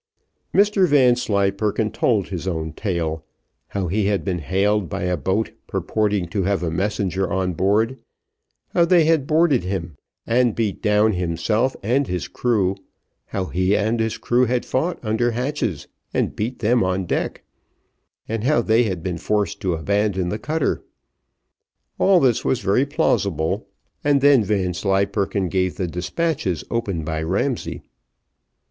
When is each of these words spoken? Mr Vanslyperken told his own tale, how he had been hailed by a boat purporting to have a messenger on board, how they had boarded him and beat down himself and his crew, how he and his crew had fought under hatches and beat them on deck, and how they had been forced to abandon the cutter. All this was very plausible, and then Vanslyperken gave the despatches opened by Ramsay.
Mr 0.51 0.87
Vanslyperken 0.87 1.91
told 1.91 2.29
his 2.29 2.47
own 2.47 2.73
tale, 2.73 3.23
how 3.67 3.85
he 3.85 4.07
had 4.07 4.25
been 4.25 4.39
hailed 4.39 4.89
by 4.89 5.03
a 5.03 5.15
boat 5.15 5.51
purporting 5.67 6.27
to 6.27 6.41
have 6.41 6.63
a 6.63 6.71
messenger 6.71 7.31
on 7.31 7.53
board, 7.53 7.99
how 8.69 8.83
they 8.83 9.03
had 9.05 9.27
boarded 9.27 9.63
him 9.63 9.95
and 10.25 10.55
beat 10.55 10.81
down 10.81 11.13
himself 11.13 11.75
and 11.83 12.07
his 12.07 12.27
crew, 12.27 12.75
how 13.27 13.45
he 13.45 13.77
and 13.77 13.99
his 13.99 14.17
crew 14.17 14.45
had 14.45 14.65
fought 14.65 14.97
under 15.03 15.29
hatches 15.33 15.87
and 16.15 16.35
beat 16.35 16.57
them 16.57 16.83
on 16.83 17.05
deck, 17.05 17.43
and 18.27 18.43
how 18.43 18.59
they 18.59 18.81
had 18.81 19.03
been 19.03 19.19
forced 19.19 19.59
to 19.61 19.75
abandon 19.75 20.29
the 20.29 20.39
cutter. 20.39 20.83
All 21.99 22.19
this 22.19 22.43
was 22.43 22.61
very 22.61 22.87
plausible, 22.87 23.67
and 24.03 24.19
then 24.19 24.43
Vanslyperken 24.43 25.47
gave 25.47 25.75
the 25.77 25.85
despatches 25.85 26.63
opened 26.71 27.05
by 27.05 27.21
Ramsay. 27.21 27.83